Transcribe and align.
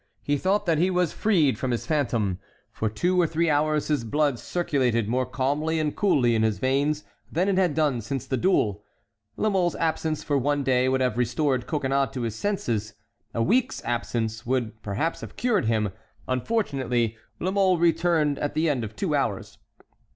He 0.23 0.35
thought 0.35 0.65
that 0.65 0.79
he 0.79 0.89
was 0.89 1.13
freed 1.13 1.59
from 1.59 1.69
his 1.69 1.85
phantom. 1.85 2.39
For 2.71 2.89
two 2.89 3.21
or 3.21 3.27
three 3.27 3.51
hours 3.51 3.89
his 3.89 4.03
blood 4.03 4.39
circulated 4.39 5.07
more 5.07 5.27
calmly 5.27 5.79
and 5.79 5.95
coolly 5.95 6.33
in 6.33 6.41
his 6.41 6.57
veins 6.57 7.03
than 7.31 7.47
it 7.47 7.59
had 7.59 7.75
done 7.75 8.01
since 8.01 8.25
the 8.25 8.35
duel. 8.35 8.83
La 9.37 9.47
Mole's 9.47 9.75
absence 9.75 10.23
for 10.23 10.39
one 10.39 10.63
day 10.63 10.89
would 10.89 11.01
have 11.01 11.19
restored 11.19 11.67
Coconnas 11.67 12.09
to 12.13 12.21
his 12.23 12.33
senses; 12.35 12.95
a 13.35 13.43
week's 13.43 13.85
absence 13.85 14.43
would 14.43 14.81
perhaps 14.81 15.21
have 15.21 15.35
cured 15.35 15.65
him; 15.65 15.89
unfortunately, 16.27 17.15
La 17.39 17.51
Mole 17.51 17.77
returned 17.77 18.39
at 18.39 18.55
the 18.55 18.71
end 18.71 18.83
of 18.83 18.95
two 18.95 19.13
hours. 19.13 19.59